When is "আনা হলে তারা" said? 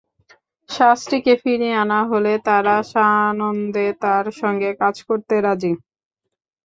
1.83-2.75